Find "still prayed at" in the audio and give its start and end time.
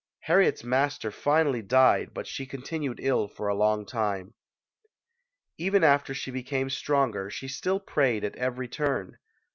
7.47-8.35